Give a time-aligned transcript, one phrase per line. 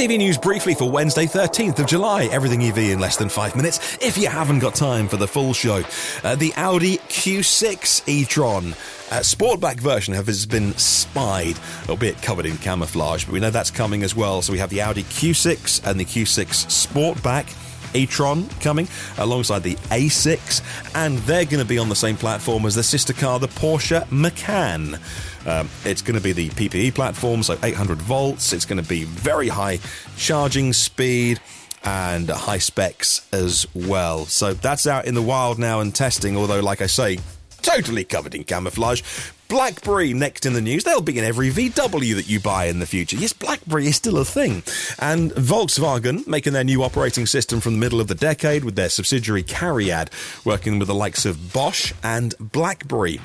[0.00, 2.24] EV News briefly for Wednesday, 13th of July.
[2.32, 5.52] Everything EV in less than five minutes if you haven't got time for the full
[5.52, 5.82] show.
[6.24, 8.72] Uh, the Audi Q6 e-tron
[9.10, 11.56] uh, Sportback version has been spied,
[11.90, 14.40] albeit covered in camouflage, but we know that's coming as well.
[14.40, 16.46] So we have the Audi Q6 and the Q6
[16.86, 17.54] Sportback
[17.94, 18.88] e-tron coming
[19.18, 20.62] alongside the A6,
[20.94, 24.10] and they're going to be on the same platform as the sister car, the Porsche
[24.10, 24.98] Macan.
[25.46, 28.52] Um, it's going to be the PPE platform, so 800 volts.
[28.52, 29.78] It's going to be very high
[30.16, 31.40] charging speed
[31.82, 34.26] and high specs as well.
[34.26, 37.18] So that's out in the wild now and testing, although, like I say,
[37.62, 39.02] totally covered in camouflage.
[39.50, 40.84] BlackBerry next in the news.
[40.84, 43.16] They'll be in every VW that you buy in the future.
[43.16, 44.62] Yes, BlackBerry is still a thing.
[45.00, 48.88] And Volkswagen making their new operating system from the middle of the decade with their
[48.88, 50.08] subsidiary Cariad,
[50.44, 53.20] working with the likes of Bosch and BlackBerry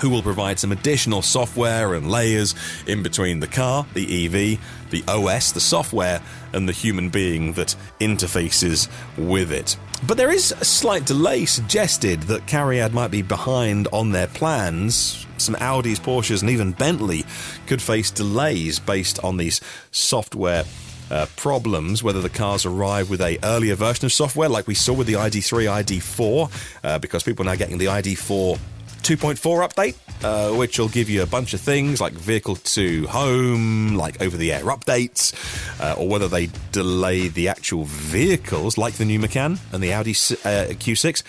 [0.00, 2.54] who will provide some additional software and layers
[2.86, 6.20] in between the car, the EV, the OS, the software,
[6.52, 9.76] and the human being that interfaces with it.
[10.06, 15.26] But there is a slight delay suggested that Cariad might be behind on their plans.
[15.38, 17.24] Some Audis, Porsches, and even Bentley
[17.66, 20.64] could face delays based on these software
[21.10, 24.92] uh, problems, whether the cars arrive with a earlier version of software, like we saw
[24.92, 26.50] with the ID3, ID4,
[26.82, 28.58] uh, because people are now getting the ID4
[29.04, 33.94] 2.4 update, uh, which will give you a bunch of things like vehicle to home,
[33.96, 35.34] like over the air updates,
[35.78, 40.12] uh, or whether they delay the actual vehicles, like the new Macan and the Audi
[40.12, 41.22] uh, Q6,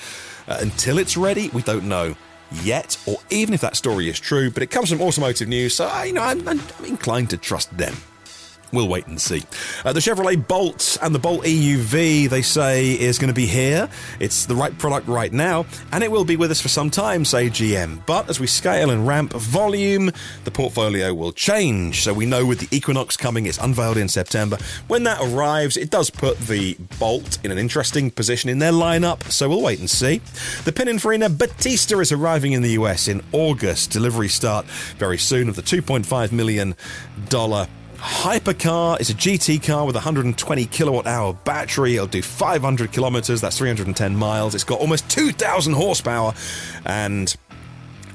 [0.48, 1.50] uh, until it's ready.
[1.50, 2.16] We don't know
[2.64, 6.04] yet, or even if that story is true, but it comes from automotive news, so
[6.04, 7.95] you know I'm, I'm inclined to trust them.
[8.76, 9.42] We'll wait and see.
[9.86, 13.90] Uh, the Chevrolet Bolt and the Bolt EUV, they say, is going to be here.
[14.20, 17.23] It's the right product right now, and it will be with us for some time,
[17.23, 18.06] say GM.
[18.06, 20.12] But as we scale and ramp volume,
[20.44, 22.04] the portfolio will change.
[22.04, 24.58] So we know with the Equinox coming, it's unveiled in September.
[24.88, 29.32] When that arrives, it does put the Bolt in an interesting position in their lineup,
[29.32, 30.17] so we'll wait and see.
[30.66, 33.92] The Pininfarina Battista is arriving in the US in August.
[33.92, 34.66] Delivery start
[34.98, 36.76] very soon of the $2.5 million
[37.98, 41.95] Hypercar is a GT car with a 120 kilowatt hour battery.
[41.95, 44.56] It'll do 500 kilometers, that's 310 miles.
[44.56, 46.34] It's got almost 2,000 horsepower
[46.86, 47.36] and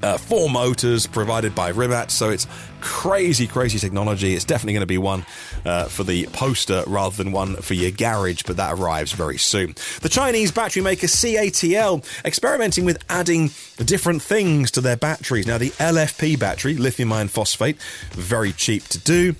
[0.03, 2.11] uh, four motors provided by Rimac.
[2.11, 2.47] So it's
[2.81, 4.35] crazy, crazy technology.
[4.35, 5.27] It's definitely going to be one
[5.65, 9.75] uh, for the poster rather than one for your garage, but that arrives very soon.
[10.01, 15.47] The Chinese battery maker CATL experimenting with adding different things to their batteries.
[15.47, 17.77] Now, the LFP battery, lithium iron phosphate,
[18.13, 19.35] very cheap to do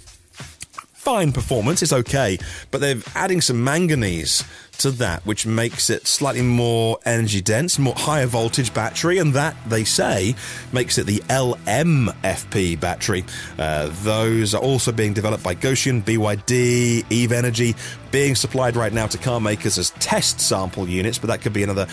[1.00, 2.38] fine performance, it's okay,
[2.71, 4.44] but they're adding some manganese
[4.81, 9.57] to that, which makes it slightly more energy dense, more higher voltage battery, and that
[9.67, 10.35] they say
[10.73, 13.25] makes it the LMFP battery.
[13.59, 17.75] Uh, those are also being developed by Gotion, BYD, Eve Energy,
[18.11, 21.62] being supplied right now to car makers as test sample units, but that could be
[21.62, 21.87] another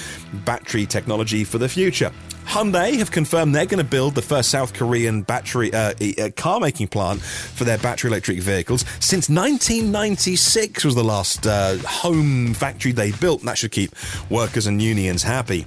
[0.46, 2.12] battery technology for the future.
[2.48, 6.62] Hyundai have confirmed they're going to build the first South Korean battery uh, uh, car
[6.62, 12.92] making plant for their battery electric vehicles since 1996 was the last uh, home factory
[12.92, 13.40] they built.
[13.42, 13.92] And that should keep
[14.30, 15.66] workers and unions happy.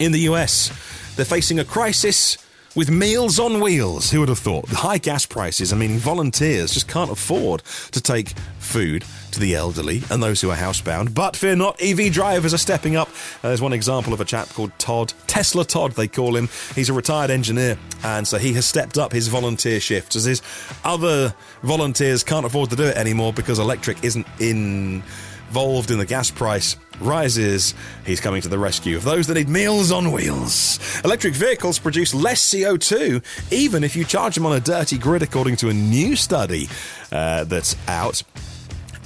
[0.00, 0.70] In the US,
[1.14, 2.38] they're facing a crisis
[2.74, 4.10] with Meals on Wheels.
[4.10, 4.66] Who would have thought?
[4.68, 7.62] The high gas prices are meaning volunteers just can't afford
[7.92, 11.14] to take food to the elderly and those who are housebound.
[11.14, 13.08] But fear not, EV drivers are stepping up.
[13.08, 16.48] Uh, there's one example of a chap called Todd, Tesla Todd, they call him.
[16.74, 20.42] He's a retired engineer, and so he has stepped up his volunteer shifts as his
[20.82, 25.04] other volunteers can't afford to do it anymore because electric isn't in
[25.48, 27.74] involved in the gas price rises,
[28.04, 30.78] he's coming to the rescue of those that need meals on wheels.
[31.04, 33.22] Electric vehicles produce less CO2,
[33.52, 36.68] even if you charge them on a dirty grid, according to a new study
[37.12, 38.22] uh, that's out.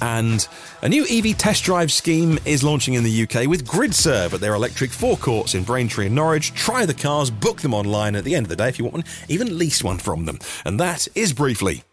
[0.01, 0.47] And
[0.81, 4.53] a new EV test drive scheme is launching in the UK with GridServe at their
[4.53, 6.53] electric forecourts in Braintree and Norwich.
[6.53, 8.15] Try the cars, book them online.
[8.15, 10.39] At the end of the day, if you want one, even lease one from them.
[10.65, 11.83] And that is briefly